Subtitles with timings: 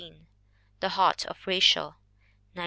[0.79, 1.89] The Heart of Rachael,
[2.53, 2.59] 1916.